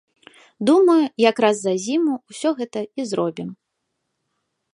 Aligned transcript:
Думаю, 0.69 1.03
як 1.29 1.41
раз 1.45 1.55
за 1.65 1.73
зіму 1.85 2.13
ўсё 2.29 2.49
гэта 2.63 2.79
і 3.01 3.09
зробім. 3.11 3.49